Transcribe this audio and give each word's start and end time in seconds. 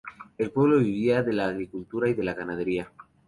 El 0.39 0.49
pueblo 0.49 0.79
vivía 0.79 1.21
de 1.21 1.31
la 1.31 1.45
agricultura 1.45 2.09
y 2.09 2.15
de 2.15 2.23
la 2.23 2.33
ganadería. 2.33 2.91